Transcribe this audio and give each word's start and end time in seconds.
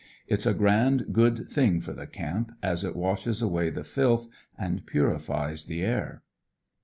It's 0.27 0.47
a 0.47 0.55
grand 0.55 1.13
good 1.13 1.47
thing 1.47 1.79
for 1.79 1.93
the 1.93 2.07
camp, 2.07 2.53
as 2.63 2.83
it 2.83 2.95
washes 2.95 3.39
away 3.43 3.69
the 3.69 3.83
filth 3.83 4.27
and 4.57 4.83
purifies 4.87 5.65
the 5.65 5.83
air. 5.83 6.23